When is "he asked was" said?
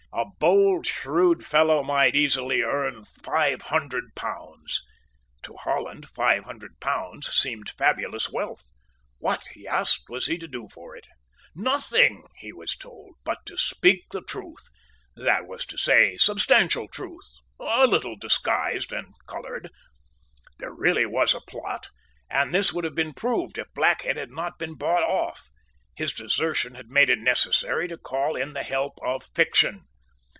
9.53-10.27